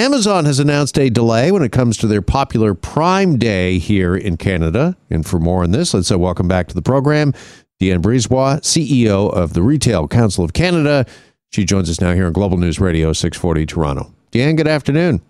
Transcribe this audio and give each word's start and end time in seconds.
Amazon 0.00 0.46
has 0.46 0.58
announced 0.58 0.98
a 0.98 1.10
delay 1.10 1.52
when 1.52 1.62
it 1.62 1.72
comes 1.72 1.98
to 1.98 2.06
their 2.06 2.22
popular 2.22 2.72
Prime 2.72 3.36
Day 3.36 3.78
here 3.78 4.16
in 4.16 4.38
Canada. 4.38 4.96
And 5.10 5.26
for 5.26 5.38
more 5.38 5.62
on 5.62 5.72
this, 5.72 5.92
let's 5.92 6.10
uh, 6.10 6.18
welcome 6.18 6.48
back 6.48 6.68
to 6.68 6.74
the 6.74 6.80
program 6.80 7.34
Diane 7.80 8.00
Brisebois, 8.00 8.60
CEO 8.62 9.30
of 9.30 9.52
the 9.52 9.60
Retail 9.60 10.08
Council 10.08 10.42
of 10.42 10.54
Canada. 10.54 11.04
She 11.52 11.66
joins 11.66 11.90
us 11.90 12.00
now 12.00 12.14
here 12.14 12.24
on 12.24 12.32
Global 12.32 12.56
News 12.56 12.80
Radio 12.80 13.12
640 13.12 13.66
Toronto. 13.66 14.10
Diane, 14.30 14.56
good 14.56 14.66
afternoon. 14.66 15.20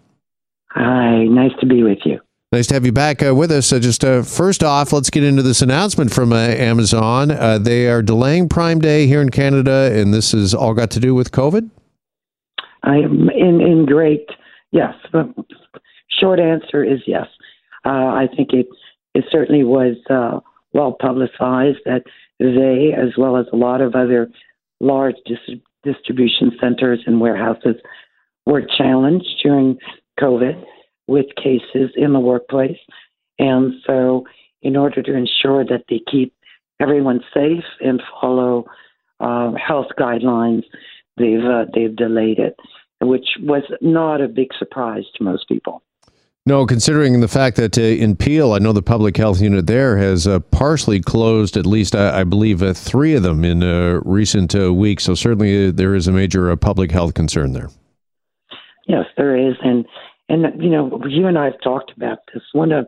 Hi, 0.68 1.24
nice 1.24 1.52
to 1.58 1.66
be 1.66 1.82
with 1.82 1.98
you. 2.04 2.20
Nice 2.52 2.68
to 2.68 2.74
have 2.74 2.86
you 2.86 2.92
back 2.92 3.26
uh, 3.26 3.34
with 3.34 3.50
us. 3.50 3.72
Uh, 3.72 3.80
just 3.80 4.04
uh, 4.04 4.22
first 4.22 4.62
off, 4.62 4.92
let's 4.92 5.10
get 5.10 5.24
into 5.24 5.42
this 5.42 5.62
announcement 5.62 6.12
from 6.12 6.32
uh, 6.32 6.36
Amazon. 6.36 7.32
Uh, 7.32 7.58
they 7.58 7.88
are 7.88 8.02
delaying 8.02 8.48
Prime 8.48 8.78
Day 8.78 9.08
here 9.08 9.20
in 9.20 9.30
Canada, 9.30 9.90
and 9.92 10.14
this 10.14 10.30
has 10.30 10.54
all 10.54 10.74
got 10.74 10.92
to 10.92 11.00
do 11.00 11.12
with 11.12 11.32
COVID. 11.32 11.68
I 12.84 12.98
am 12.98 13.28
in 13.30 13.60
in 13.60 13.84
great 13.84 14.30
yes. 14.72 14.94
The 15.12 15.32
short 16.08 16.40
answer 16.40 16.84
is 16.84 17.00
yes. 17.06 17.26
Uh, 17.84 17.88
I 17.88 18.26
think 18.36 18.52
it 18.52 18.66
it 19.14 19.24
certainly 19.30 19.64
was 19.64 19.96
well 20.72 20.96
publicized 21.00 21.78
that 21.84 22.02
they, 22.38 22.94
as 22.96 23.16
well 23.18 23.36
as 23.36 23.46
a 23.52 23.56
lot 23.56 23.80
of 23.80 23.94
other 23.94 24.30
large 24.80 25.16
dis- 25.26 25.58
distribution 25.84 26.52
centers 26.60 27.00
and 27.06 27.20
warehouses, 27.20 27.76
were 28.46 28.62
challenged 28.78 29.28
during 29.42 29.78
COVID 30.18 30.62
with 31.06 31.26
cases 31.36 31.90
in 31.96 32.12
the 32.12 32.20
workplace. 32.20 32.78
And 33.38 33.74
so, 33.86 34.24
in 34.62 34.76
order 34.76 35.02
to 35.02 35.14
ensure 35.14 35.64
that 35.64 35.84
they 35.88 36.00
keep 36.10 36.34
everyone 36.80 37.20
safe 37.34 37.64
and 37.80 38.02
follow 38.20 38.64
uh, 39.18 39.52
health 39.54 39.88
guidelines, 39.98 40.64
they've 41.16 41.44
uh, 41.44 41.64
they've 41.74 41.94
delayed 41.94 42.38
it, 42.38 42.56
which 43.00 43.26
was 43.40 43.62
not 43.80 44.20
a 44.20 44.28
big 44.28 44.48
surprise 44.58 45.04
to 45.16 45.24
most 45.24 45.48
people. 45.48 45.82
No, 46.46 46.64
considering 46.64 47.20
the 47.20 47.28
fact 47.28 47.56
that 47.56 47.76
uh, 47.76 47.82
in 47.82 48.16
Peel, 48.16 48.54
I 48.54 48.58
know 48.58 48.72
the 48.72 48.82
public 48.82 49.16
health 49.16 49.40
unit 49.40 49.66
there 49.66 49.98
has 49.98 50.26
uh, 50.26 50.40
partially 50.40 51.00
closed 51.00 51.56
at 51.56 51.66
least, 51.66 51.94
uh, 51.94 52.12
I 52.14 52.24
believe, 52.24 52.62
uh, 52.62 52.72
three 52.72 53.14
of 53.14 53.22
them 53.22 53.44
in 53.44 53.62
uh, 53.62 54.00
recent 54.04 54.54
uh, 54.54 54.72
weeks. 54.72 55.04
So 55.04 55.14
certainly 55.14 55.70
there 55.70 55.94
is 55.94 56.08
a 56.08 56.12
major 56.12 56.54
public 56.56 56.90
health 56.90 57.12
concern 57.14 57.52
there. 57.52 57.68
Yes, 58.86 59.04
there 59.16 59.36
is, 59.36 59.54
and 59.62 59.84
and, 60.28 60.62
you 60.62 60.70
know, 60.70 61.02
you 61.08 61.26
and 61.26 61.36
I 61.36 61.46
have 61.46 61.60
talked 61.62 61.92
about 61.96 62.18
this. 62.32 62.42
One 62.52 62.70
of 62.72 62.86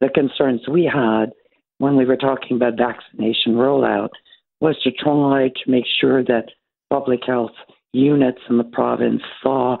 the 0.00 0.08
concerns 0.08 0.62
we 0.68 0.84
had 0.84 1.26
when 1.78 1.96
we 1.96 2.04
were 2.04 2.16
talking 2.16 2.56
about 2.56 2.78
vaccination 2.78 3.54
rollout 3.54 4.10
was 4.60 4.80
to 4.84 4.92
try 4.92 5.48
to 5.48 5.70
make 5.70 5.84
sure 6.00 6.24
that 6.24 6.46
public 6.88 7.20
health 7.26 7.52
units 7.96 8.40
in 8.48 8.58
the 8.58 8.64
province 8.64 9.22
saw 9.42 9.76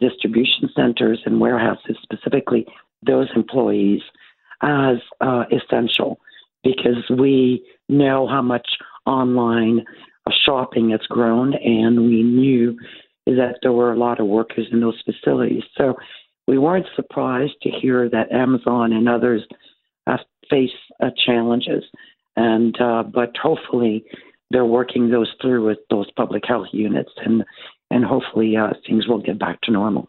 distribution 0.00 0.68
centers 0.74 1.20
and 1.24 1.40
warehouses, 1.40 1.96
specifically 2.02 2.66
those 3.06 3.28
employees, 3.34 4.00
as 4.62 4.96
uh, 5.20 5.44
essential 5.50 6.18
because 6.62 7.08
we 7.18 7.64
know 7.88 8.26
how 8.28 8.42
much 8.42 8.66
online 9.06 9.84
shopping 10.44 10.90
has 10.90 11.00
grown, 11.08 11.54
and 11.54 12.00
we 12.00 12.22
knew 12.22 12.76
that 13.26 13.56
there 13.62 13.72
were 13.72 13.92
a 13.92 13.98
lot 13.98 14.20
of 14.20 14.26
workers 14.26 14.66
in 14.70 14.80
those 14.80 15.02
facilities. 15.04 15.62
So 15.76 15.94
we 16.46 16.58
weren't 16.58 16.86
surprised 16.94 17.54
to 17.62 17.70
hear 17.70 18.08
that 18.10 18.32
Amazon 18.32 18.92
and 18.92 19.08
others 19.08 19.42
uh, 20.06 20.18
face 20.50 20.70
uh, 21.02 21.10
challenges, 21.24 21.84
and 22.36 22.78
uh, 22.80 23.02
but 23.04 23.36
hopefully 23.36 24.04
they're 24.50 24.64
working 24.64 25.10
those 25.10 25.32
through 25.40 25.66
with 25.66 25.78
those 25.90 26.10
public 26.12 26.44
health 26.46 26.68
units, 26.72 27.12
and 27.24 27.44
and 27.90 28.04
hopefully 28.04 28.56
uh, 28.56 28.70
things 28.86 29.06
will 29.08 29.20
get 29.20 29.38
back 29.38 29.60
to 29.62 29.72
normal. 29.72 30.08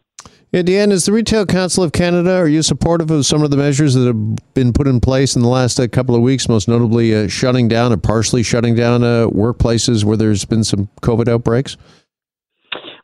Yeah, 0.52 0.60
Diane, 0.60 0.92
is 0.92 1.06
the 1.06 1.12
Retail 1.12 1.46
Council 1.46 1.82
of 1.82 1.92
Canada, 1.92 2.34
are 2.36 2.46
you 2.46 2.60
supportive 2.60 3.10
of 3.10 3.24
some 3.24 3.42
of 3.42 3.50
the 3.50 3.56
measures 3.56 3.94
that 3.94 4.06
have 4.06 4.52
been 4.52 4.74
put 4.74 4.86
in 4.86 5.00
place 5.00 5.34
in 5.34 5.40
the 5.40 5.48
last 5.48 5.80
uh, 5.80 5.88
couple 5.88 6.14
of 6.14 6.20
weeks, 6.20 6.46
most 6.46 6.68
notably 6.68 7.14
uh, 7.14 7.26
shutting 7.26 7.68
down 7.68 7.90
or 7.90 7.96
partially 7.96 8.42
shutting 8.42 8.74
down 8.74 9.02
uh, 9.02 9.28
workplaces 9.28 10.04
where 10.04 10.16
there's 10.16 10.44
been 10.44 10.62
some 10.62 10.90
COVID 11.00 11.26
outbreaks? 11.26 11.78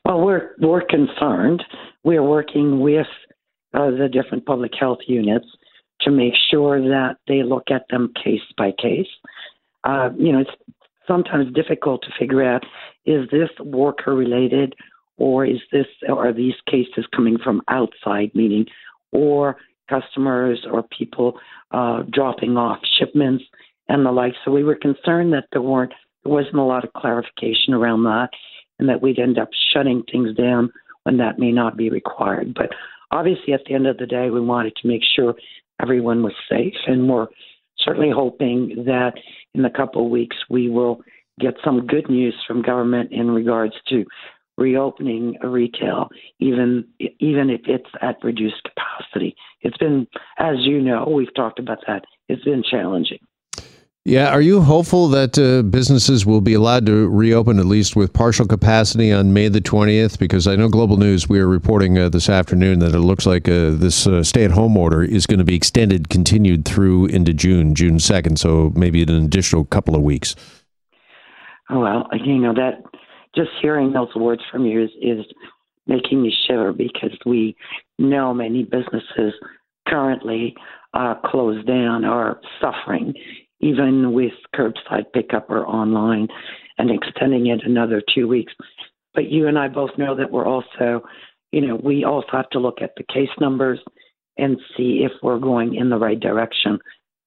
Well, 0.04 0.20
we're, 0.20 0.56
we're 0.60 0.84
concerned. 0.84 1.64
We're 2.04 2.22
working 2.22 2.80
with 2.80 3.06
uh, 3.72 3.92
the 3.92 4.10
different 4.12 4.44
public 4.44 4.72
health 4.78 4.98
units 5.06 5.46
to 6.02 6.10
make 6.10 6.34
sure 6.50 6.78
that 6.82 7.16
they 7.28 7.42
look 7.42 7.70
at 7.70 7.86
them 7.88 8.12
case 8.22 8.42
by 8.58 8.72
case. 8.78 9.08
Uh, 9.84 10.10
you 10.18 10.32
know, 10.32 10.40
it's 10.40 10.50
sometimes 11.08 11.52
difficult 11.54 12.02
to 12.02 12.08
figure 12.18 12.44
out 12.44 12.64
is 13.06 13.28
this 13.30 13.50
worker 13.64 14.14
related 14.14 14.74
or 15.16 15.44
is 15.44 15.58
this 15.72 15.86
or 16.08 16.28
are 16.28 16.32
these 16.32 16.54
cases 16.70 17.06
coming 17.16 17.38
from 17.42 17.62
outside, 17.68 18.30
meaning 18.34 18.66
or 19.10 19.56
customers 19.88 20.64
or 20.70 20.84
people 20.96 21.38
uh, 21.72 22.02
dropping 22.12 22.56
off 22.56 22.78
shipments 22.98 23.44
and 23.88 24.04
the 24.04 24.12
like. 24.12 24.34
So 24.44 24.50
we 24.50 24.64
were 24.64 24.76
concerned 24.76 25.32
that 25.32 25.46
there 25.52 25.62
weren't 25.62 25.92
there 26.24 26.32
wasn't 26.32 26.56
a 26.56 26.62
lot 26.62 26.84
of 26.84 26.92
clarification 26.92 27.72
around 27.72 28.02
that, 28.04 28.28
and 28.78 28.88
that 28.88 29.00
we'd 29.00 29.18
end 29.18 29.38
up 29.38 29.48
shutting 29.72 30.02
things 30.10 30.36
down 30.36 30.70
when 31.04 31.16
that 31.18 31.38
may 31.38 31.52
not 31.52 31.76
be 31.76 31.90
required. 31.90 32.54
But 32.54 32.70
obviously, 33.10 33.54
at 33.54 33.62
the 33.66 33.74
end 33.74 33.86
of 33.86 33.98
the 33.98 34.06
day, 34.06 34.30
we 34.30 34.40
wanted 34.40 34.76
to 34.76 34.88
make 34.88 35.02
sure 35.16 35.34
everyone 35.80 36.22
was 36.22 36.34
safe, 36.50 36.74
and 36.86 37.08
we're 37.08 37.28
certainly 37.80 38.10
hoping 38.10 38.84
that 38.86 39.14
in 39.54 39.64
a 39.64 39.70
couple 39.70 40.04
of 40.04 40.10
weeks 40.10 40.36
we 40.48 40.68
will 40.68 41.00
get 41.40 41.54
some 41.64 41.86
good 41.86 42.08
news 42.08 42.34
from 42.46 42.62
government 42.62 43.12
in 43.12 43.30
regards 43.30 43.74
to 43.88 44.04
reopening 44.56 45.36
retail, 45.42 46.08
even 46.40 46.84
even 47.20 47.48
if 47.48 47.60
it's 47.66 47.88
at 48.02 48.16
reduced 48.22 48.62
capacity. 48.64 49.34
It's 49.62 49.76
been, 49.78 50.06
as 50.38 50.56
you 50.60 50.80
know, 50.80 51.08
we've 51.14 51.34
talked 51.34 51.60
about 51.60 51.78
that. 51.86 52.04
It's 52.28 52.44
been 52.44 52.64
challenging. 52.68 53.20
Yeah, 54.08 54.30
are 54.30 54.40
you 54.40 54.62
hopeful 54.62 55.08
that 55.08 55.38
uh, 55.38 55.60
businesses 55.60 56.24
will 56.24 56.40
be 56.40 56.54
allowed 56.54 56.86
to 56.86 57.10
reopen 57.10 57.58
at 57.58 57.66
least 57.66 57.94
with 57.94 58.14
partial 58.14 58.46
capacity 58.46 59.12
on 59.12 59.34
May 59.34 59.48
the 59.48 59.60
20th? 59.60 60.18
Because 60.18 60.46
I 60.46 60.56
know 60.56 60.70
Global 60.70 60.96
News, 60.96 61.28
we 61.28 61.38
are 61.40 61.46
reporting 61.46 61.98
uh, 61.98 62.08
this 62.08 62.30
afternoon 62.30 62.78
that 62.78 62.94
it 62.94 63.00
looks 63.00 63.26
like 63.26 63.46
uh, 63.50 63.72
this 63.72 64.06
uh, 64.06 64.22
stay 64.22 64.44
at 64.44 64.52
home 64.52 64.78
order 64.78 65.02
is 65.02 65.26
going 65.26 65.40
to 65.40 65.44
be 65.44 65.54
extended, 65.54 66.08
continued 66.08 66.64
through 66.64 67.04
into 67.08 67.34
June, 67.34 67.74
June 67.74 67.98
2nd, 67.98 68.38
so 68.38 68.72
maybe 68.74 69.02
an 69.02 69.10
additional 69.10 69.66
couple 69.66 69.94
of 69.94 70.00
weeks. 70.00 70.34
Oh, 71.68 71.80
well, 71.80 72.08
you 72.14 72.38
know, 72.38 72.54
that 72.54 72.82
just 73.36 73.50
hearing 73.60 73.92
those 73.92 74.14
words 74.16 74.40
from 74.50 74.64
you 74.64 74.84
is, 74.84 74.90
is 75.02 75.26
making 75.86 76.22
me 76.22 76.34
shiver 76.46 76.72
because 76.72 77.12
we 77.26 77.54
know 77.98 78.32
many 78.32 78.62
businesses 78.62 79.34
currently 79.86 80.54
are 80.94 81.20
closed 81.26 81.66
down 81.66 82.06
or 82.06 82.40
suffering 82.58 83.12
even 83.60 84.12
with 84.12 84.32
curbside 84.54 85.12
pickup 85.12 85.50
or 85.50 85.66
online 85.66 86.28
and 86.78 86.90
extending 86.90 87.46
it 87.46 87.60
another 87.64 88.02
two 88.14 88.28
weeks. 88.28 88.52
But 89.14 89.30
you 89.30 89.48
and 89.48 89.58
I 89.58 89.68
both 89.68 89.90
know 89.98 90.14
that 90.14 90.30
we're 90.30 90.46
also, 90.46 91.02
you 91.50 91.66
know, 91.66 91.76
we 91.76 92.04
also 92.04 92.28
have 92.32 92.50
to 92.50 92.60
look 92.60 92.80
at 92.80 92.94
the 92.96 93.04
case 93.12 93.30
numbers 93.40 93.80
and 94.36 94.58
see 94.76 95.04
if 95.04 95.12
we're 95.22 95.40
going 95.40 95.74
in 95.74 95.90
the 95.90 95.98
right 95.98 96.20
direction. 96.20 96.78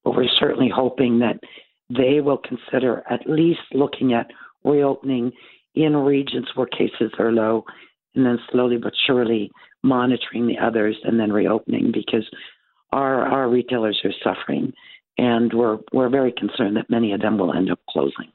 But 0.03 0.15
we're 0.15 0.29
certainly 0.39 0.71
hoping 0.73 1.19
that 1.19 1.39
they 1.89 2.21
will 2.21 2.37
consider 2.37 3.03
at 3.09 3.29
least 3.29 3.59
looking 3.73 4.13
at 4.13 4.27
reopening 4.63 5.31
in 5.75 5.95
regions 5.95 6.47
where 6.55 6.67
cases 6.67 7.11
are 7.19 7.31
low 7.31 7.65
and 8.15 8.25
then 8.25 8.39
slowly 8.51 8.77
but 8.77 8.93
surely 9.05 9.51
monitoring 9.83 10.47
the 10.47 10.57
others 10.57 10.95
and 11.03 11.19
then 11.19 11.31
reopening 11.31 11.91
because 11.91 12.29
our 12.91 13.25
our 13.25 13.49
retailers 13.49 13.99
are 14.03 14.13
suffering 14.23 14.73
and 15.17 15.53
we're 15.53 15.79
we're 15.91 16.09
very 16.09 16.31
concerned 16.31 16.77
that 16.77 16.89
many 16.89 17.13
of 17.13 17.21
them 17.21 17.37
will 17.37 17.53
end 17.53 17.71
up 17.71 17.79
closing. 17.89 18.31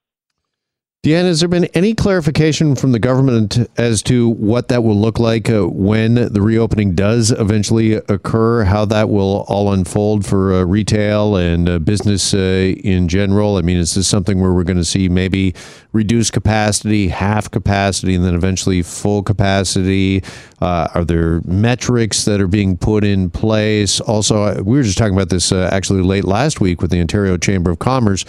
Diane, 1.06 1.26
has 1.26 1.38
there 1.38 1.48
been 1.48 1.66
any 1.66 1.94
clarification 1.94 2.74
from 2.74 2.90
the 2.90 2.98
government 2.98 3.58
as 3.76 4.02
to 4.02 4.28
what 4.28 4.66
that 4.66 4.82
will 4.82 5.00
look 5.00 5.20
like 5.20 5.48
uh, 5.48 5.62
when 5.68 6.14
the 6.16 6.42
reopening 6.42 6.96
does 6.96 7.30
eventually 7.30 7.92
occur? 7.92 8.64
How 8.64 8.84
that 8.86 9.08
will 9.08 9.44
all 9.46 9.72
unfold 9.72 10.26
for 10.26 10.52
uh, 10.52 10.64
retail 10.64 11.36
and 11.36 11.68
uh, 11.68 11.78
business 11.78 12.34
uh, 12.34 12.74
in 12.82 13.06
general? 13.06 13.56
I 13.56 13.60
mean, 13.60 13.76
is 13.76 13.94
this 13.94 14.08
something 14.08 14.40
where 14.40 14.52
we're 14.52 14.64
going 14.64 14.78
to 14.78 14.84
see 14.84 15.08
maybe 15.08 15.54
reduced 15.92 16.32
capacity, 16.32 17.06
half 17.06 17.52
capacity, 17.52 18.16
and 18.16 18.24
then 18.24 18.34
eventually 18.34 18.82
full 18.82 19.22
capacity? 19.22 20.24
Uh, 20.60 20.88
are 20.92 21.04
there 21.04 21.40
metrics 21.42 22.24
that 22.24 22.40
are 22.40 22.48
being 22.48 22.76
put 22.76 23.04
in 23.04 23.30
place? 23.30 24.00
Also, 24.00 24.42
uh, 24.42 24.60
we 24.64 24.76
were 24.76 24.82
just 24.82 24.98
talking 24.98 25.14
about 25.14 25.28
this 25.28 25.52
actually 25.52 26.02
late 26.02 26.24
last 26.24 26.60
week 26.60 26.82
with 26.82 26.90
the 26.90 27.00
Ontario 27.00 27.36
Chamber 27.36 27.70
of 27.70 27.78
Commerce 27.78 28.24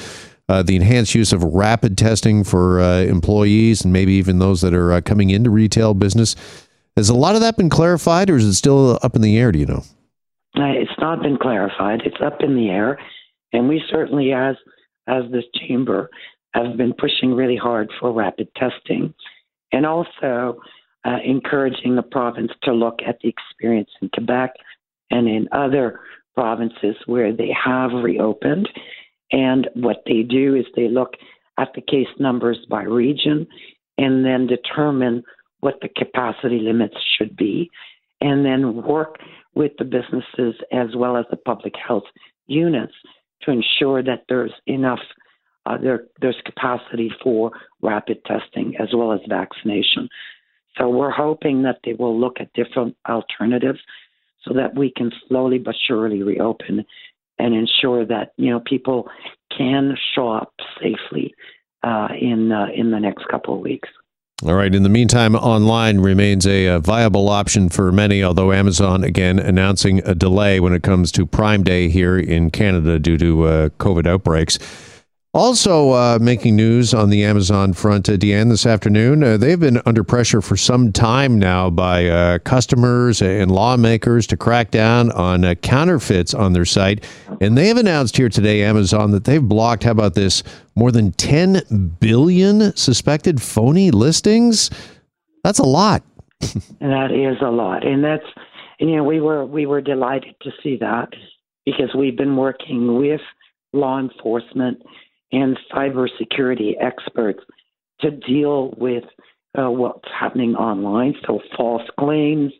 uh, 0.49 0.63
the 0.63 0.75
enhanced 0.75 1.13
use 1.13 1.33
of 1.33 1.43
rapid 1.43 1.97
testing 1.97 2.43
for 2.43 2.79
uh, 2.79 3.01
employees 3.01 3.83
and 3.83 3.91
maybe 3.91 4.13
even 4.13 4.39
those 4.39 4.61
that 4.61 4.73
are 4.73 4.93
uh, 4.93 5.01
coming 5.01 5.29
into 5.29 5.49
retail 5.49 5.93
business. 5.93 6.35
Has 6.95 7.09
a 7.09 7.15
lot 7.15 7.35
of 7.35 7.41
that 7.41 7.57
been 7.57 7.69
clarified, 7.69 8.29
or 8.29 8.37
is 8.37 8.45
it 8.45 8.53
still 8.55 8.97
up 9.03 9.15
in 9.15 9.21
the 9.21 9.37
air? 9.37 9.51
Do 9.51 9.59
you 9.59 9.65
know? 9.65 9.83
Uh, 10.55 10.73
it's 10.73 10.99
not 10.99 11.21
been 11.21 11.37
clarified. 11.37 12.01
It's 12.05 12.21
up 12.23 12.41
in 12.41 12.55
the 12.55 12.69
air, 12.69 12.97
and 13.53 13.69
we 13.69 13.83
certainly, 13.89 14.33
as 14.33 14.55
as 15.07 15.23
this 15.31 15.43
chamber, 15.67 16.09
have 16.53 16.75
been 16.75 16.93
pushing 16.93 17.33
really 17.33 17.55
hard 17.55 17.91
for 17.99 18.11
rapid 18.11 18.47
testing, 18.55 19.13
and 19.71 19.85
also 19.85 20.59
uh, 21.05 21.17
encouraging 21.23 21.95
the 21.95 22.01
province 22.01 22.51
to 22.63 22.73
look 22.73 22.99
at 23.05 23.19
the 23.21 23.29
experience 23.29 23.89
in 24.01 24.09
Quebec 24.09 24.51
and 25.11 25.27
in 25.27 25.47
other 25.51 26.01
provinces 26.33 26.95
where 27.05 27.31
they 27.31 27.51
have 27.65 27.91
reopened. 27.91 28.67
And 29.31 29.67
what 29.73 30.03
they 30.05 30.23
do 30.23 30.55
is 30.55 30.65
they 30.75 30.87
look 30.87 31.13
at 31.57 31.69
the 31.75 31.81
case 31.81 32.07
numbers 32.19 32.59
by 32.69 32.83
region 32.83 33.47
and 33.97 34.25
then 34.25 34.47
determine 34.47 35.23
what 35.59 35.75
the 35.81 35.89
capacity 35.89 36.59
limits 36.59 36.95
should 37.17 37.35
be, 37.35 37.69
and 38.21 38.45
then 38.45 38.83
work 38.83 39.15
with 39.55 39.71
the 39.79 39.85
businesses 39.85 40.55
as 40.71 40.95
well 40.95 41.17
as 41.17 41.25
the 41.31 41.37
public 41.37 41.73
health 41.75 42.03
units 42.45 42.93
to 43.41 43.51
ensure 43.51 44.03
that 44.03 44.23
there's 44.29 44.53
enough 44.67 44.99
uh, 45.65 45.77
there, 45.77 46.05
there's 46.21 46.41
capacity 46.45 47.11
for 47.21 47.51
rapid 47.81 48.23
testing 48.23 48.73
as 48.79 48.87
well 48.93 49.11
as 49.11 49.19
vaccination. 49.27 50.07
So 50.77 50.87
we're 50.87 51.11
hoping 51.11 51.63
that 51.63 51.79
they 51.83 51.93
will 51.93 52.17
look 52.17 52.37
at 52.39 52.53
different 52.53 52.95
alternatives 53.09 53.79
so 54.43 54.53
that 54.53 54.75
we 54.75 54.93
can 54.95 55.11
slowly 55.27 55.57
but 55.57 55.75
surely 55.85 56.23
reopen 56.23 56.85
and 57.39 57.53
ensure 57.53 58.05
that 58.05 58.33
you 58.37 58.49
know 58.49 58.59
people 58.59 59.07
can 59.55 59.95
show 60.15 60.29
up 60.29 60.53
safely 60.81 61.33
uh, 61.83 62.09
in 62.19 62.51
uh, 62.51 62.67
in 62.75 62.91
the 62.91 62.99
next 62.99 63.27
couple 63.27 63.55
of 63.55 63.61
weeks. 63.61 63.89
All 64.43 64.53
right. 64.53 64.73
In 64.73 64.83
the 64.83 64.89
meantime, 64.89 65.35
online 65.35 65.99
remains 65.99 66.45
a, 66.45 66.67
a, 66.67 66.79
viable 66.79 67.27
option 67.27 67.69
for 67.69 67.91
many, 67.91 68.23
although 68.23 68.51
Amazon, 68.51 69.03
again, 69.03 69.39
announcing 69.39 70.07
a 70.07 70.13
delay 70.13 70.59
when 70.59 70.73
it 70.73 70.83
comes 70.83 71.11
to 71.13 71.25
Prime 71.25 71.63
Day 71.63 71.89
here 71.89 72.19
in 72.19 72.51
Canada 72.51 72.99
due 72.99 73.17
to 73.17 73.43
uh, 73.45 73.69
COVID 73.79 74.05
outbreaks. 74.05 74.59
Also, 75.37 75.91
uh, 75.91 76.17
making 76.19 76.55
news 76.55 76.95
on 76.95 77.11
the 77.11 77.23
Amazon 77.23 77.71
front, 77.71 78.09
uh, 78.09 78.17
Diane, 78.17 78.49
this 78.49 78.65
afternoon. 78.65 79.23
Uh, 79.23 79.37
they've 79.37 79.59
been 79.59 79.79
under 79.85 80.03
pressure 80.03 80.41
for 80.41 80.57
some 80.57 80.91
time 80.91 81.37
now 81.37 81.69
by 81.69 82.07
uh, 82.07 82.39
customers 82.39 83.21
and 83.21 83.51
lawmakers 83.51 84.25
to 84.25 84.35
crack 84.35 84.71
down 84.71 85.11
on 85.11 85.45
uh, 85.45 85.53
counterfeits 85.53 86.33
on 86.33 86.53
their 86.53 86.65
site. 86.65 87.03
And 87.39 87.55
they 87.55 87.67
have 87.67 87.77
announced 87.77 88.17
here 88.17 88.29
today, 88.29 88.63
Amazon, 88.63 89.11
that 89.11 89.25
they've 89.25 89.39
blocked, 89.39 89.83
how 89.83 89.91
about 89.91 90.15
this, 90.15 90.41
more 90.73 90.91
than 90.91 91.11
10 91.11 91.97
billion 91.99 92.75
suspected 92.75 93.39
phony 93.39 93.91
listings? 93.91 94.71
That's 95.43 95.59
a 95.59 95.67
lot. 95.67 96.01
that 96.81 97.11
is 97.11 97.37
a 97.43 97.51
lot. 97.51 97.85
And 97.85 98.03
that's, 98.03 98.25
and, 98.79 98.89
you 98.89 98.95
know, 98.95 99.03
we 99.03 99.21
were, 99.21 99.45
we 99.45 99.67
were 99.67 99.81
delighted 99.81 100.33
to 100.41 100.49
see 100.63 100.77
that 100.77 101.09
because 101.63 101.93
we've 101.95 102.17
been 102.17 102.35
working 102.35 102.97
with 102.97 103.21
law 103.71 103.99
enforcement 103.99 104.81
and 105.31 105.57
cybersecurity 105.73 106.73
experts 106.81 107.43
to 108.01 108.11
deal 108.11 108.73
with 108.77 109.03
uh, 109.57 109.69
what's 109.69 110.07
happening 110.17 110.55
online. 110.55 111.15
So 111.25 111.39
false 111.55 111.83
claims 111.99 112.53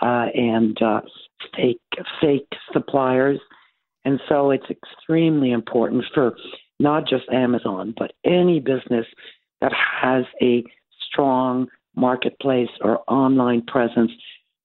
uh, 0.00 0.26
and 0.34 0.80
uh, 0.82 1.02
fake 1.56 1.80
fake 2.20 2.48
suppliers, 2.72 3.38
and 4.04 4.20
so 4.28 4.50
it's 4.50 4.66
extremely 4.70 5.52
important 5.52 6.04
for 6.12 6.34
not 6.80 7.06
just 7.06 7.24
Amazon 7.30 7.94
but 7.96 8.12
any 8.24 8.58
business 8.58 9.06
that 9.60 9.72
has 9.72 10.24
a 10.40 10.64
strong 11.08 11.68
marketplace 11.94 12.70
or 12.80 13.02
online 13.08 13.62
presence 13.62 14.10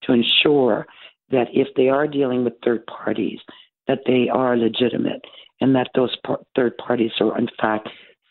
to 0.03 0.13
ensure 0.13 0.88
that 1.29 1.47
if 1.53 1.67
they 1.75 1.89
are 1.89 2.07
dealing 2.07 2.44
with 2.44 2.53
third 2.63 2.85
parties, 2.88 3.39
that 3.88 3.99
they 4.05 4.29
are 4.29 4.57
legitimate 4.57 5.21
and 5.62 5.75
that 5.75 5.89
those 5.95 6.15
third 6.56 6.77
parties 6.77 7.12
are 7.19 7.38
in 7.38 7.48
fact 7.59 7.89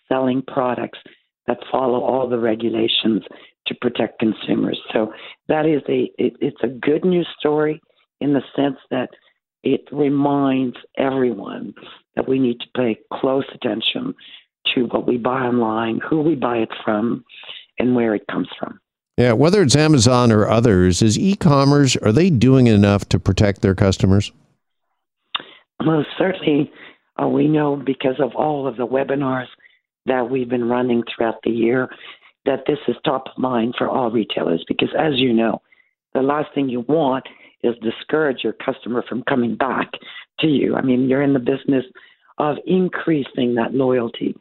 selling 0.08 0.42
products 0.42 0.98
that 1.46 1.58
follow 1.70 2.00
all 2.00 2.28
the 2.28 2.38
regulations 2.38 3.22
to 3.66 3.74
protect 3.80 4.18
consumers. 4.18 4.80
So 4.92 5.12
that 5.48 5.66
is 5.66 5.82
a 5.88 6.10
it, 6.18 6.34
it's 6.40 6.62
a 6.62 6.68
good 6.68 7.04
news 7.04 7.28
story 7.38 7.80
in 8.20 8.32
the 8.32 8.42
sense 8.54 8.78
that 8.90 9.10
it 9.62 9.82
reminds 9.90 10.76
everyone 10.96 11.74
that 12.14 12.28
we 12.28 12.38
need 12.38 12.60
to 12.60 12.66
pay 12.76 12.98
close 13.12 13.44
attention 13.52 14.14
to 14.74 14.84
what 14.84 15.06
we 15.06 15.16
buy 15.16 15.40
online, 15.40 16.00
who 16.08 16.20
we 16.20 16.34
buy 16.34 16.58
it 16.58 16.70
from, 16.84 17.24
and 17.78 17.94
where 17.94 18.14
it 18.14 18.22
comes 18.30 18.48
from. 18.58 18.80
Yeah, 19.16 19.32
whether 19.32 19.62
it's 19.62 19.76
Amazon 19.76 20.30
or 20.30 20.46
others, 20.48 21.02
is 21.02 21.18
e-commerce 21.18 21.96
are 21.96 22.12
they 22.12 22.30
doing 22.30 22.66
enough 22.66 23.08
to 23.08 23.18
protect 23.18 23.62
their 23.62 23.74
customers? 23.74 24.30
Well, 25.84 26.04
certainly 26.18 26.70
uh, 27.20 27.26
we 27.26 27.48
know 27.48 27.76
because 27.76 28.20
of 28.20 28.34
all 28.34 28.66
of 28.66 28.76
the 28.76 28.86
webinars 28.86 29.46
that 30.06 30.30
we've 30.30 30.48
been 30.48 30.68
running 30.68 31.02
throughout 31.02 31.36
the 31.44 31.50
year 31.50 31.88
that 32.44 32.64
this 32.66 32.78
is 32.88 32.96
top 33.04 33.26
of 33.26 33.38
mind 33.38 33.74
for 33.76 33.88
all 33.88 34.10
retailers 34.10 34.64
because, 34.68 34.90
as 34.98 35.14
you 35.16 35.32
know, 35.32 35.60
the 36.14 36.22
last 36.22 36.48
thing 36.54 36.68
you 36.68 36.80
want 36.80 37.24
is 37.62 37.74
discourage 37.82 38.44
your 38.44 38.52
customer 38.52 39.04
from 39.08 39.22
coming 39.24 39.56
back 39.56 39.90
to 40.40 40.46
you. 40.46 40.76
I 40.76 40.82
mean, 40.82 41.08
you're 41.08 41.22
in 41.22 41.32
the 41.32 41.38
business 41.38 41.84
of 42.38 42.56
increasing 42.66 43.54
that 43.54 43.74
loyalty. 43.74 44.34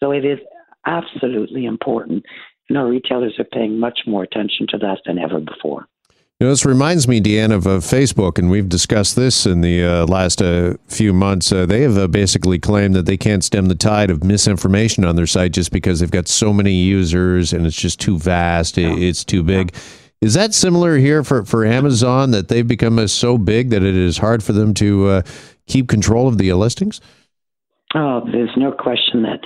So 0.00 0.10
it 0.10 0.24
is 0.24 0.38
absolutely 0.86 1.64
important. 1.66 2.24
You 2.68 2.74
know, 2.74 2.88
retailers 2.88 3.34
are 3.38 3.44
paying 3.44 3.78
much 3.78 4.00
more 4.06 4.22
attention 4.22 4.66
to 4.70 4.78
that 4.78 4.98
than 5.06 5.18
ever 5.18 5.40
before. 5.40 5.86
You 6.42 6.48
know, 6.48 6.52
this 6.54 6.66
reminds 6.66 7.06
me, 7.06 7.20
Diane, 7.20 7.52
of 7.52 7.68
uh, 7.68 7.78
Facebook, 7.78 8.36
and 8.36 8.50
we've 8.50 8.68
discussed 8.68 9.14
this 9.14 9.46
in 9.46 9.60
the 9.60 9.84
uh, 9.84 10.06
last 10.06 10.42
uh, 10.42 10.74
few 10.88 11.12
months. 11.12 11.52
Uh, 11.52 11.66
they 11.66 11.82
have 11.82 11.96
uh, 11.96 12.08
basically 12.08 12.58
claimed 12.58 12.96
that 12.96 13.06
they 13.06 13.16
can't 13.16 13.44
stem 13.44 13.66
the 13.66 13.76
tide 13.76 14.10
of 14.10 14.24
misinformation 14.24 15.04
on 15.04 15.14
their 15.14 15.28
site 15.28 15.52
just 15.52 15.70
because 15.70 16.00
they've 16.00 16.10
got 16.10 16.26
so 16.26 16.52
many 16.52 16.72
users 16.72 17.52
and 17.52 17.64
it's 17.64 17.76
just 17.76 18.00
too 18.00 18.18
vast, 18.18 18.76
yeah. 18.76 18.92
it's 18.92 19.24
too 19.24 19.44
big. 19.44 19.70
Yeah. 19.72 19.80
Is 20.20 20.34
that 20.34 20.52
similar 20.52 20.96
here 20.96 21.22
for, 21.22 21.44
for 21.44 21.64
Amazon 21.64 22.32
that 22.32 22.48
they've 22.48 22.66
become 22.66 22.98
uh, 22.98 23.06
so 23.06 23.38
big 23.38 23.70
that 23.70 23.84
it 23.84 23.94
is 23.94 24.18
hard 24.18 24.42
for 24.42 24.52
them 24.52 24.74
to 24.74 25.22
keep 25.68 25.88
control 25.88 26.26
of 26.26 26.38
the 26.38 26.52
listings? 26.54 27.00
Oh, 27.94 28.20
there's 28.32 28.50
no 28.56 28.72
question 28.72 29.22
that 29.22 29.38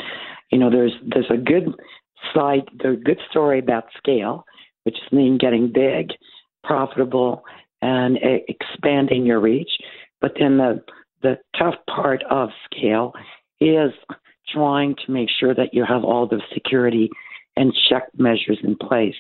you 0.51 0.59
know 0.59 0.71
there's 0.71 0.93
there's 1.07 1.31
a 1.31 1.37
good 1.37 1.75
side, 2.35 2.63
there's 2.79 2.97
a 2.97 3.03
good 3.03 3.21
story 3.31 3.59
about 3.59 3.85
scale, 3.99 4.47
which 4.85 4.95
is 4.95 5.13
mean 5.13 5.37
getting 5.37 5.71
big 5.71 6.13
profitable 6.67 7.45
and 7.83 8.19
expanding 8.49 9.25
your 9.25 9.41
reach. 9.41 9.71
But 10.21 10.33
then 10.39 10.59
the 10.59 10.83
the 11.23 11.39
tough 11.59 11.75
part 11.89 12.23
of 12.31 12.51
scale 12.67 13.13
is 13.61 13.91
trying 14.53 14.95
to 15.05 15.13
make 15.13 15.29
sure 15.41 15.55
that 15.55 15.73
you 15.73 15.85
have 15.85 16.05
all 16.05 16.27
the 16.27 16.41
security 16.53 17.09
and 17.57 17.73
check 17.89 18.05
measures 18.17 18.59
in 18.63 18.77
place 18.77 19.15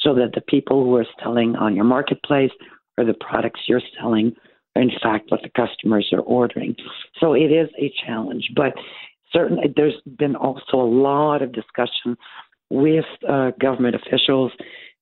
so 0.00 0.14
that 0.14 0.32
the 0.34 0.40
people 0.40 0.84
who 0.84 0.96
are 0.96 1.06
selling 1.22 1.56
on 1.56 1.74
your 1.74 1.84
marketplace 1.84 2.50
or 2.96 3.04
the 3.04 3.14
products 3.14 3.60
you're 3.66 3.80
selling 4.00 4.32
are 4.76 4.82
in 4.82 4.90
fact 5.02 5.30
what 5.30 5.42
the 5.42 5.50
customers 5.50 6.08
are 6.12 6.20
ordering. 6.20 6.74
So 7.20 7.34
it 7.34 7.50
is 7.52 7.68
a 7.78 7.92
challenge, 8.04 8.50
but 8.54 8.74
certainly 9.32 9.72
there's 9.74 10.00
been 10.18 10.36
also 10.36 10.76
a 10.76 10.90
lot 10.90 11.42
of 11.42 11.52
discussion 11.52 12.16
with 12.70 13.06
uh, 13.28 13.52
government 13.60 13.96
officials 13.96 14.52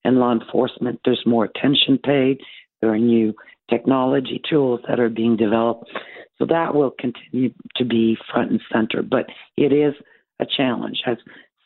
and 0.07 0.19
law 0.19 0.33
enforcement. 0.33 1.01
There's 1.05 1.23
more 1.27 1.45
attention 1.45 1.99
paid. 1.99 2.41
There 2.81 2.93
are 2.93 2.99
new 2.99 3.35
technology 3.69 4.41
tools 4.49 4.81
that 4.89 5.01
are 5.01 5.09
being 5.09 5.37
developed. 5.37 5.91
So 6.39 6.47
that 6.47 6.75
will 6.75 6.93
continue 6.99 7.53
to 7.77 7.85
be 7.85 8.17
front 8.31 8.51
and 8.51 8.61
center. 8.73 9.03
But 9.03 9.27
it 9.57 9.73
is 9.73 9.95
a 10.41 10.47
challenge. 10.47 11.03
As 11.07 11.17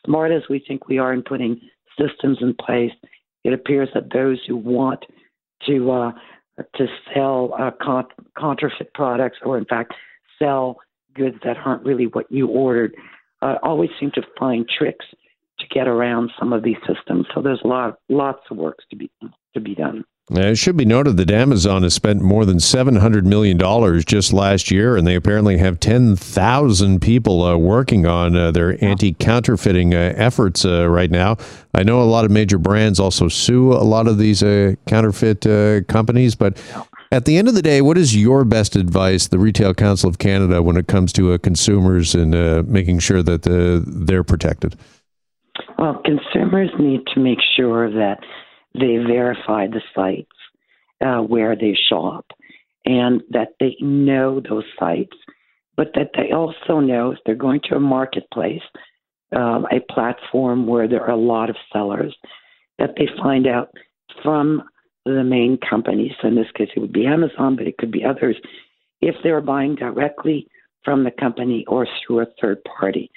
smart 0.05 0.31
as 0.31 0.43
we 0.49 0.63
think 0.65 0.87
we 0.87 0.97
are 0.97 1.13
in 1.13 1.21
putting 1.21 1.59
systems 1.99 2.37
in 2.41 2.55
place, 2.55 2.93
it 3.43 3.53
appears 3.53 3.89
that 3.93 4.13
those 4.13 4.39
who 4.47 4.57
want 4.57 5.05
to 5.67 5.91
uh, 5.91 6.11
to 6.75 6.87
sell 7.13 7.53
uh, 7.59 7.71
con- 7.81 8.07
counterfeit 8.37 8.93
products 8.93 9.37
or, 9.43 9.57
in 9.57 9.65
fact, 9.65 9.93
sell 10.39 10.77
goods 11.15 11.35
that 11.43 11.57
aren't 11.65 11.85
really 11.85 12.05
what 12.05 12.31
you 12.31 12.47
ordered 12.47 12.95
uh, 13.41 13.55
always 13.63 13.89
seem 13.99 14.11
to 14.11 14.21
find 14.39 14.67
tricks 14.69 15.05
to 15.61 15.67
get 15.67 15.87
around 15.87 16.31
some 16.37 16.53
of 16.53 16.63
these 16.63 16.77
systems. 16.87 17.25
So 17.33 17.41
there's 17.41 17.61
a 17.63 17.67
lot, 17.67 17.97
lots 18.09 18.41
of 18.49 18.57
work 18.57 18.77
to 18.89 18.95
be 18.95 19.09
to 19.53 19.59
be 19.59 19.75
done. 19.75 20.03
It 20.33 20.57
should 20.57 20.77
be 20.77 20.85
noted 20.85 21.17
that 21.17 21.29
Amazon 21.29 21.83
has 21.83 21.93
spent 21.93 22.21
more 22.21 22.45
than 22.45 22.57
$700 22.57 23.25
million 23.25 23.59
just 24.05 24.31
last 24.31 24.71
year, 24.71 24.95
and 24.95 25.05
they 25.05 25.15
apparently 25.15 25.57
have 25.57 25.79
10,000 25.81 27.01
people 27.01 27.43
uh, 27.43 27.57
working 27.57 28.05
on 28.05 28.35
uh, 28.37 28.51
their 28.51 28.81
anti 28.83 29.11
counterfeiting 29.13 29.93
uh, 29.93 30.13
efforts 30.15 30.63
uh, 30.63 30.87
right 30.87 31.11
now. 31.11 31.35
I 31.73 31.83
know 31.83 32.01
a 32.01 32.03
lot 32.03 32.23
of 32.23 32.31
major 32.31 32.57
brands 32.57 32.97
also 32.97 33.27
sue 33.27 33.73
a 33.73 33.83
lot 33.83 34.07
of 34.07 34.19
these 34.19 34.41
uh, 34.41 34.75
counterfeit 34.87 35.45
uh, 35.45 35.81
companies, 35.89 36.35
but 36.35 36.61
at 37.11 37.25
the 37.25 37.37
end 37.37 37.49
of 37.49 37.55
the 37.55 37.61
day, 37.61 37.81
what 37.81 37.97
is 37.97 38.15
your 38.15 38.45
best 38.45 38.77
advice, 38.77 39.27
the 39.27 39.39
Retail 39.39 39.73
Council 39.73 40.09
of 40.09 40.17
Canada, 40.17 40.63
when 40.63 40.77
it 40.77 40.87
comes 40.87 41.11
to 41.13 41.37
consumers 41.39 42.15
and 42.15 42.31
making 42.69 42.99
sure 42.99 43.21
that 43.21 43.43
they're 43.85 44.23
protected? 44.23 44.77
Well, 45.81 45.99
consumers 46.05 46.69
need 46.77 47.07
to 47.15 47.19
make 47.19 47.39
sure 47.55 47.89
that 47.89 48.19
they 48.75 48.97
verify 48.97 49.65
the 49.65 49.81
sites 49.95 50.29
uh, 51.03 51.23
where 51.23 51.55
they 51.55 51.75
shop 51.89 52.27
and 52.85 53.23
that 53.31 53.55
they 53.59 53.75
know 53.79 54.39
those 54.47 54.63
sites, 54.79 55.17
but 55.75 55.87
that 55.95 56.11
they 56.15 56.33
also 56.33 56.81
know 56.81 57.13
if 57.13 57.17
they're 57.25 57.33
going 57.33 57.61
to 57.63 57.77
a 57.77 57.79
marketplace, 57.79 58.61
um, 59.35 59.65
a 59.71 59.79
platform 59.91 60.67
where 60.67 60.87
there 60.87 61.01
are 61.01 61.09
a 61.09 61.17
lot 61.17 61.49
of 61.49 61.55
sellers, 61.73 62.15
that 62.77 62.91
they 62.95 63.07
find 63.17 63.47
out 63.47 63.71
from 64.21 64.61
the 65.05 65.23
main 65.23 65.57
companies. 65.67 66.11
So 66.21 66.27
in 66.27 66.35
this 66.35 66.51
case, 66.55 66.69
it 66.75 66.79
would 66.79 66.93
be 66.93 67.07
Amazon, 67.07 67.55
but 67.55 67.65
it 67.65 67.79
could 67.79 67.91
be 67.91 68.05
others. 68.05 68.35
If 69.01 69.15
they're 69.23 69.41
buying 69.41 69.73
directly 69.73 70.47
from 70.85 71.05
the 71.05 71.11
company 71.19 71.65
or 71.67 71.87
through 72.05 72.19
a 72.19 72.27
third 72.39 72.59
party. 72.65 73.09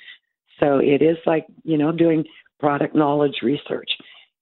So 0.61 0.79
it 0.79 1.03
is 1.03 1.19
like, 1.27 1.47
you 1.65 1.77
know, 1.77 1.93
doing 1.93 2.25
product 2.61 2.95
knowledge 2.95 3.37
research. 3.43 3.91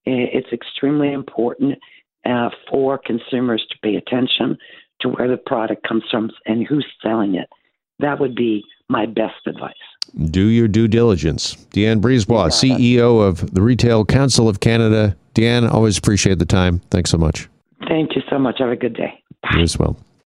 It's 0.04 0.52
extremely 0.52 1.12
important 1.12 1.78
uh, 2.24 2.50
for 2.70 2.98
consumers 2.98 3.64
to 3.70 3.78
pay 3.82 3.96
attention 3.96 4.58
to 5.00 5.08
where 5.08 5.28
the 5.28 5.36
product 5.36 5.86
comes 5.86 6.04
from 6.10 6.30
and 6.46 6.66
who's 6.66 6.86
selling 7.02 7.34
it. 7.34 7.48
That 7.98 8.20
would 8.20 8.34
be 8.34 8.64
my 8.88 9.06
best 9.06 9.46
advice. 9.46 9.74
Do 10.30 10.46
your 10.46 10.68
due 10.68 10.88
diligence. 10.88 11.54
Diane 11.70 12.00
Brisebois, 12.00 12.48
CEO 12.48 13.26
of 13.26 13.54
the 13.54 13.62
Retail 13.62 14.04
Council 14.04 14.48
of 14.48 14.60
Canada. 14.60 15.16
Diane, 15.34 15.66
always 15.66 15.96
appreciate 15.96 16.38
the 16.38 16.46
time. 16.46 16.80
Thanks 16.90 17.10
so 17.10 17.18
much. 17.18 17.48
Thank 17.88 18.14
you 18.16 18.22
so 18.28 18.38
much. 18.38 18.56
Have 18.58 18.70
a 18.70 18.76
good 18.76 18.94
day. 18.94 19.22
Bye. 19.42 19.56
You 19.56 19.62
as 19.62 19.78
well. 19.78 19.96